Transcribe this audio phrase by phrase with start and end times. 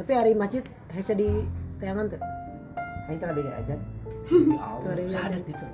[0.00, 1.28] tapi hari masjid hese di
[1.76, 2.20] tayangan tuh
[3.20, 3.76] tengah dengar aja.
[4.30, 5.66] Ya Sorry, sadat itu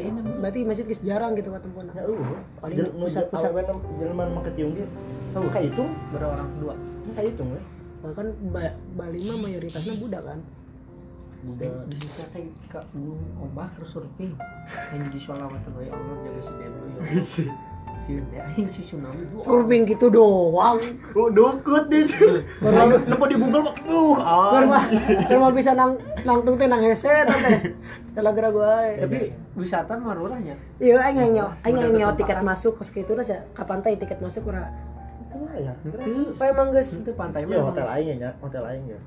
[0.00, 0.20] ini.
[0.40, 3.50] berarti masjid geus jarang gitu ketemu Ya uh, Paling Jel- nu pusat-pusat.
[3.52, 4.88] awewe nu jelema nu make tiung dia.
[5.34, 5.84] Tahu ka itu?
[6.08, 6.74] Berapa orang kedua?
[7.12, 7.60] Ka itu we.
[8.02, 10.42] bahkan ba Bali mah mayoritasnya budak kan
[11.46, 11.86] Budak.
[11.86, 12.50] di sisi teh
[12.90, 14.34] gunung ombak terus surfing
[14.90, 16.98] yang jadi sholawatan ya Allah jaga si Debo ya
[18.02, 20.78] aing si tsunami bu surfing gitu doang
[21.12, 22.02] Oh, dukut di.
[22.58, 24.16] Baru Napa di Google mah uh
[24.64, 24.84] mah
[25.24, 27.72] keur mah bisa nang nangtung teh nang hese teh.
[28.14, 28.96] Kalau gara gua eh.
[28.98, 29.18] tapi
[29.54, 33.38] wisata mah murahnya Iya aing nggak nyawa, aing nyawa tiket masuk ke situ dah ya.
[33.52, 34.68] Kapan teh tiket masuk ora?
[35.22, 35.72] Itu ya.
[35.80, 35.96] Itu
[36.32, 36.92] apa emang geus?
[36.92, 39.00] itu pantai Ya mah hotel aing ya, hotel aing ya.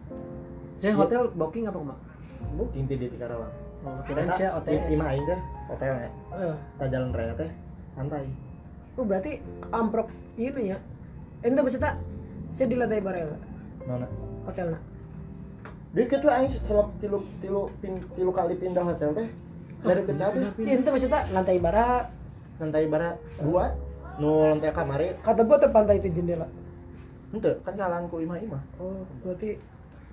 [0.76, 1.98] saya hotel booking apa mak
[2.56, 3.52] Booking di di Karawang.
[3.84, 6.10] oh kirain saya di- OTS di mah aing teh hotelnya.
[6.34, 7.50] Eh, Ta jalan raya teh
[7.94, 8.26] santai.
[8.96, 10.78] Oh berarti amprok ini ya.
[11.42, 12.00] Ente beserta
[12.50, 13.28] saya di lantai bareng
[13.86, 14.08] Nona.
[14.46, 14.80] hotelnya.
[15.92, 19.28] Dikit we aing selap tilu tilu pin, tilu kali pindah hotel teh.
[19.80, 20.38] Dari ke cabe.
[20.58, 22.10] Iya ente beserta lantai bara
[22.56, 23.76] Lantai bara dua.
[24.16, 26.48] Nu lantai kamari kata gua teh pantai itu jendela.
[27.36, 28.64] Ente, kan jalanku imah-imah.
[28.80, 29.60] Oh, berarti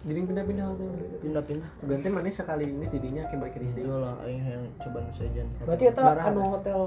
[0.03, 0.91] jadi pindah-pindah hotel
[1.23, 1.71] Pindah-pindah.
[1.87, 5.47] ganti mana sekali ini jadinya kayak balik Iya ini lah, aing yang coba nu sejen.
[5.63, 6.27] berarti eta Barang.
[6.35, 6.79] anu hotel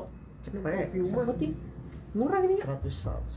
[0.44, 0.92] cepet.
[1.08, 1.56] sama ting
[2.16, 3.28] murah ini 110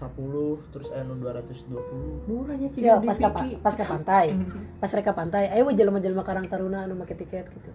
[0.71, 2.31] terus anu 220.
[2.31, 4.39] murahnya sih ya pas ke pas ke pantai.
[4.79, 7.71] Pas reka pantai, ayo we jelema-jelema Karang Taruna anu make tiket gitu.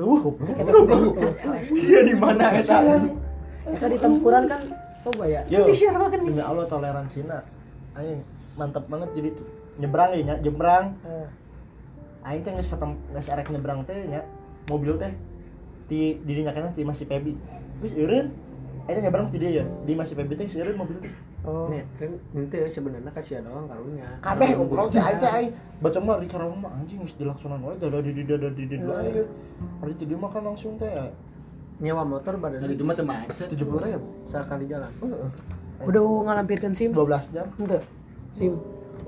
[0.00, 0.32] Uh.
[1.68, 2.80] Dia di mana eta?
[3.68, 4.72] Eta di tempuran kan
[5.04, 5.44] coba ya.
[5.52, 5.68] Yo.
[5.68, 7.44] Makan Demi Allah toleransinya.
[8.00, 8.24] Aing
[8.56, 9.46] mantap banget jadi tuh.
[9.76, 10.96] Nyebrang ya, nya, nyebrang.
[11.04, 11.28] Eh,
[12.24, 14.24] Aing teh geus ketem geus arek nyebrang teh nya.
[14.72, 15.12] Mobil teh
[15.92, 17.36] di dirinya kana di masih pebi.
[17.84, 18.47] Terus eureun
[18.88, 19.64] Eta nyebrang ti dia ya.
[19.84, 21.12] Di masih pebi teh seureun mobil teh.
[21.44, 21.68] Oh.
[21.68, 24.08] Nih, kan itu sebenarnya kasih doang karunya.
[24.24, 25.50] Kabeh goblok teh aing teh aing.
[25.84, 28.76] Baca mah di Karawang mah anjing geus dilaksonan wae dada di di dada di di
[28.80, 29.28] wae.
[29.84, 31.06] Hari teh dia mah kan langsung teh ya.
[31.78, 33.22] Nyewa motor badan Dari itu mah teman.
[33.28, 34.08] 70 ribu.
[34.26, 34.90] sekali jalan.
[35.04, 35.30] Heeh.
[35.86, 36.90] Udah ngalampirkan SIM?
[36.90, 37.46] 12 jam.
[37.60, 37.78] Ente.
[38.32, 38.56] SIM.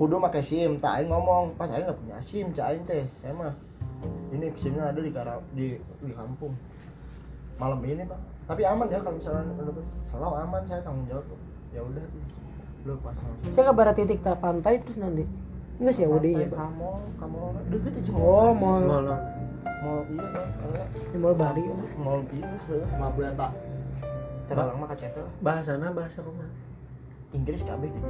[0.00, 3.36] kudu make SIM tak aing ngomong pas aing nggak punya SIM cak aing teh saya
[3.36, 3.52] mah
[4.32, 6.56] ini SIMnya ada di Kara di di kampung
[7.60, 9.44] malam ini bang tapi aman ya kalau misalnya
[10.02, 11.26] selalu aman saya tanggung jawab
[11.70, 12.04] ya udah
[12.80, 13.12] lu pas
[13.46, 15.28] Saya kabar titik tak pantai terus nanti.
[15.76, 16.56] Enggak sih ya udah ya, Pak.
[16.56, 17.38] kamu kamu
[17.68, 19.04] deket aja Oh, mall Mau
[19.78, 21.62] mau iya bang kayak di mall Bali.
[21.62, 21.74] ya.
[21.96, 22.84] mau iya heuh.
[22.96, 23.52] Mau bulan tak.
[24.46, 26.48] terlalu mah kacet lah bahasana bahasa rumah.
[27.30, 28.08] Inggris kabeh gitu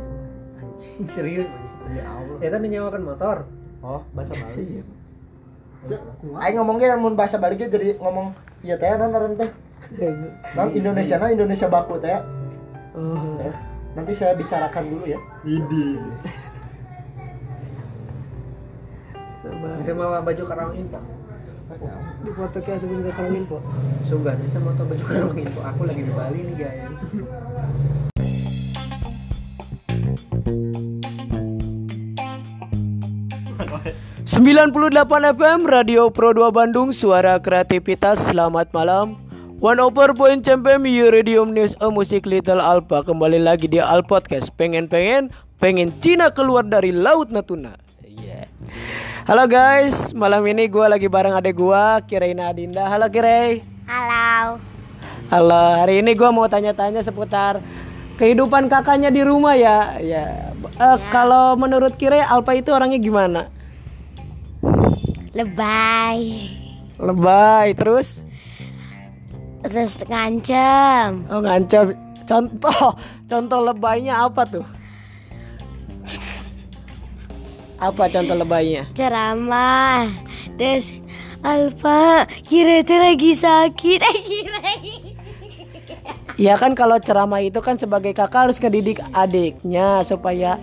[0.57, 1.51] Anjing serius.
[1.91, 3.37] ya Allah Ya kan menyewakan motor.
[3.83, 4.87] oh bahasa Bali
[6.37, 9.49] Aing ngomongnya mun bahasa Bali ge jadi ngomong iya teh non non teh
[10.57, 12.21] non Indonesia na Indonesia baku teh
[12.91, 13.39] Oh.
[13.39, 13.55] Ya,
[13.95, 15.19] nanti saya bicarakan dulu ya.
[15.47, 15.95] Idi.
[19.47, 19.79] Sabar.
[19.79, 20.99] Itu mau baju karang info.
[22.27, 23.63] Di foto kayak sebelum ke Karang Info.
[24.11, 25.63] Sungguh nih sama motor baju karang info.
[25.63, 26.99] Aku lagi di Bali nih guys.
[34.29, 34.85] 98
[35.33, 39.17] FM Radio Pro 2 Bandung Suara Kreativitas Selamat malam.
[39.65, 43.01] One over point champion Uridium News A Musik Little Alpha.
[43.01, 44.53] Kembali lagi di Al Podcast.
[44.61, 47.81] Pengen-pengen Pengen Cina keluar dari Laut Natuna.
[48.05, 48.45] Iya
[49.25, 50.13] Halo guys.
[50.13, 54.61] Malam ini gue lagi bareng adek gue Kiraina Adinda Halo Kirai Halo.
[55.33, 55.65] Halo.
[55.81, 57.65] Hari ini gue mau tanya-tanya seputar
[58.21, 59.97] Kehidupan kakaknya di rumah ya.
[59.97, 63.49] Ya Eh, Kalau menurut Kirai Alpha itu orangnya gimana?
[65.41, 66.21] Lebay.
[67.01, 68.21] Lebay terus
[69.65, 71.25] Terus ngancem.
[71.33, 71.97] Oh ngancam
[72.29, 72.93] Contoh
[73.25, 74.67] Contoh lebaynya apa tuh?
[77.81, 78.85] Apa contoh lebaynya?
[78.93, 80.13] Ceramah.
[80.61, 80.93] Terus
[81.41, 84.01] Alfa, kira itu lagi sakit.
[84.05, 84.61] Eh, kira.
[86.37, 90.61] Ya kan kalau ceramah itu kan sebagai kakak harus ngedidik adiknya supaya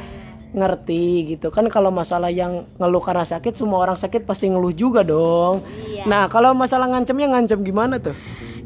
[0.56, 5.04] ngerti gitu kan kalau masalah yang ngeluh karena sakit semua orang sakit pasti ngeluh juga
[5.04, 5.60] dong.
[5.88, 6.08] Iya.
[6.08, 8.16] Nah kalau masalah ngancemnya ngancem gimana tuh?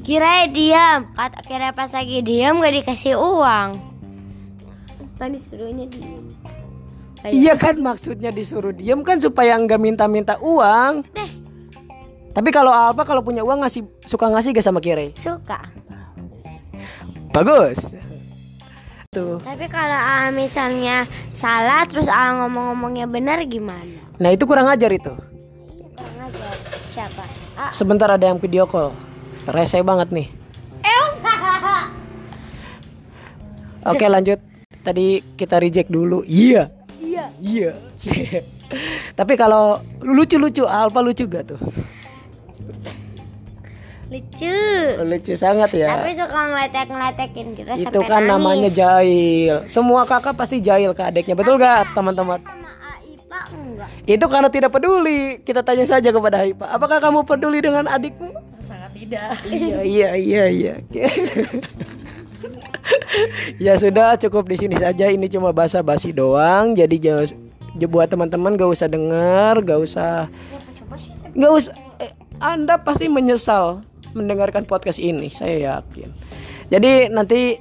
[0.02, 1.10] Kira diam.
[1.14, 3.70] Kata kira pas lagi diam gak dikasih uang.
[5.18, 6.26] Kan disuruhnya diam.
[7.22, 11.06] Iya kan maksudnya disuruh diem kan supaya nggak minta-minta uang.
[11.14, 11.32] Deh,
[12.34, 15.14] Tapi kalau apa kalau punya uang ngasih suka ngasih gak sama Kire?
[15.14, 15.62] suka.
[17.32, 17.94] Bagus.
[19.12, 19.44] Tuh.
[19.44, 21.04] Tapi kalau ah, misalnya
[21.36, 24.00] salah terus ah, ngomong-ngomongnya benar gimana?
[24.16, 25.12] Nah itu kurang ajar itu.
[26.00, 26.56] Kurang ajar.
[26.96, 27.24] Siapa?
[27.60, 28.96] Ah, Sebentar ada yang video call.
[29.52, 30.32] Rese banget nih.
[30.80, 31.34] Elsa.
[33.92, 34.40] Oke lanjut.
[34.80, 36.24] Tadi kita reject dulu.
[36.24, 36.72] Iya.
[37.04, 37.36] Iya.
[37.44, 37.72] Iya.
[39.20, 41.60] Tapi kalau lucu-lucu Alfa lucu gak tuh?
[44.12, 44.60] Lucu.
[45.08, 45.88] Lucu sangat ya.
[45.96, 48.32] Tapi suka ngeletek-ngeletekin kita Itu sampai kan nangis.
[48.36, 49.56] namanya jahil.
[49.72, 52.44] Semua kakak pasti jahil ke adiknya, betul gak teman-teman?
[52.44, 53.90] Sama Aipa enggak.
[54.04, 55.40] Itu karena tidak peduli.
[55.48, 58.36] Kita tanya saja kepada Haipa, apakah kamu peduli dengan adikmu?
[58.68, 60.76] sangat tidak iya iya iya iya.
[63.60, 65.08] ya sudah cukup di sini saja.
[65.08, 66.76] Ini cuma basa-basi doang.
[66.76, 67.32] Jadi jangan
[67.88, 70.28] buat teman-teman gak usah dengar, gak usah
[71.00, 71.16] sih.
[71.32, 71.74] nggak usah.
[72.04, 72.12] eh,
[72.44, 75.32] anda pasti menyesal mendengarkan podcast ini.
[75.32, 76.10] Saya yakin.
[76.72, 77.60] Jadi nanti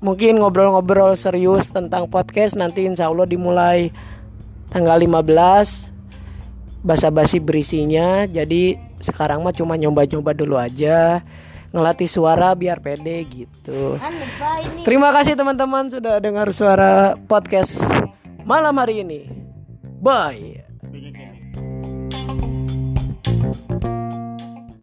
[0.00, 3.92] mungkin ngobrol-ngobrol serius tentang podcast nanti insya Allah dimulai
[4.72, 5.92] tanggal 15
[6.80, 11.20] basa-basi berisinya jadi sekarang mah cuma nyoba-nyoba dulu aja
[11.70, 14.16] ngelatih suara biar pede gitu Kan
[14.88, 17.84] terima kasih teman-teman sudah dengar suara podcast
[18.48, 19.28] malam hari ini
[20.00, 20.59] bye